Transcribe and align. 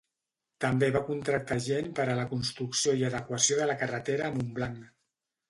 També 0.63 0.87
va 0.95 1.01
contractar 1.09 1.57
gent 1.65 1.91
per 1.99 2.05
a 2.07 2.15
la 2.21 2.25
construcció 2.33 2.95
i 3.03 3.07
adequació 3.11 3.61
de 3.61 3.69
la 3.71 3.77
carretera 3.85 4.27
a 4.29 4.35
Montblanc. 4.41 4.83